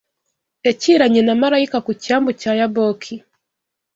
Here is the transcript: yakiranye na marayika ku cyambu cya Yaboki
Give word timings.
yakiranye 0.65 1.21
na 1.23 1.33
marayika 1.41 1.77
ku 1.85 1.91
cyambu 2.03 2.29
cya 2.41 2.51
Yaboki 2.59 3.15